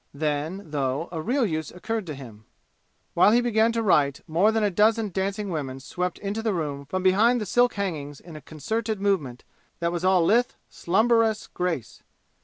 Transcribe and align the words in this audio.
Then, 0.15 0.71
though, 0.71 1.09
a 1.11 1.21
real 1.21 1.45
use 1.45 1.69
occurred 1.69 2.07
to 2.07 2.15
him. 2.15 2.45
While 3.13 3.29
he 3.33 3.39
began 3.39 3.71
to 3.73 3.83
write 3.83 4.21
more 4.27 4.51
than 4.51 4.63
a 4.63 4.71
dozen 4.71 5.11
dancing 5.11 5.49
women 5.51 5.79
swept 5.79 6.17
into 6.17 6.41
the 6.41 6.55
room 6.55 6.85
from 6.87 7.03
behind 7.03 7.39
the 7.39 7.45
silk 7.45 7.75
hangings 7.75 8.19
in 8.19 8.35
a 8.35 8.41
concerted 8.41 8.99
movement 8.99 9.43
that 9.79 9.91
was 9.91 10.03
all 10.03 10.25
lithe 10.25 10.53
slumberous 10.69 11.45
grace. 11.45 12.01